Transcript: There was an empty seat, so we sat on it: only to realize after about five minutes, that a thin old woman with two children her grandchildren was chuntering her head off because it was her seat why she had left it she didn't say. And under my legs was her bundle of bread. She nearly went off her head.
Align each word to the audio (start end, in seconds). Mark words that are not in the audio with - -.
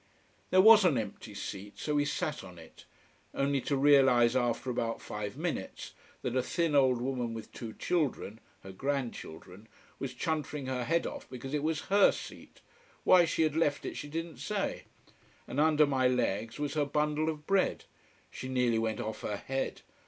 There 0.49 0.61
was 0.61 0.83
an 0.83 0.97
empty 0.97 1.35
seat, 1.35 1.77
so 1.77 1.93
we 1.93 2.05
sat 2.05 2.43
on 2.43 2.57
it: 2.57 2.85
only 3.35 3.61
to 3.61 3.77
realize 3.77 4.35
after 4.35 4.71
about 4.71 4.99
five 4.99 5.37
minutes, 5.37 5.93
that 6.23 6.35
a 6.35 6.41
thin 6.41 6.73
old 6.73 6.99
woman 6.99 7.35
with 7.35 7.51
two 7.51 7.73
children 7.73 8.39
her 8.63 8.71
grandchildren 8.71 9.67
was 9.99 10.15
chuntering 10.15 10.65
her 10.65 10.85
head 10.85 11.05
off 11.05 11.29
because 11.29 11.53
it 11.53 11.61
was 11.61 11.81
her 11.81 12.11
seat 12.11 12.61
why 13.03 13.25
she 13.25 13.43
had 13.43 13.55
left 13.55 13.85
it 13.85 13.95
she 13.95 14.07
didn't 14.07 14.37
say. 14.37 14.85
And 15.47 15.59
under 15.59 15.85
my 15.85 16.07
legs 16.07 16.57
was 16.57 16.73
her 16.73 16.83
bundle 16.85 17.29
of 17.29 17.45
bread. 17.45 17.85
She 18.31 18.49
nearly 18.49 18.79
went 18.79 18.99
off 18.99 19.21
her 19.21 19.37
head. 19.37 19.81